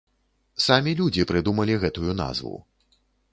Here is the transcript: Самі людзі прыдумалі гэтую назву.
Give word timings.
Самі 0.67 0.91
людзі 1.01 1.25
прыдумалі 1.33 1.77
гэтую 1.85 2.17
назву. 2.23 2.55